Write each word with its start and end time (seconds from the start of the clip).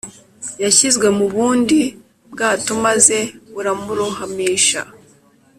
Yashyizwe 0.63 1.07
mu 1.17 1.25
bundi 1.33 1.79
bwato 2.31 2.71
maze 2.85 3.17
buramurohamisha 3.53 4.81